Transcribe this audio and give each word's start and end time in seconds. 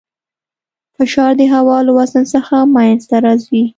فشار 0.97 1.31
د 1.39 1.41
هوا 1.53 1.77
له 1.87 1.91
وزن 1.97 2.23
څخه 2.33 2.55
منځته 2.75 3.15
راځي. 3.25 3.63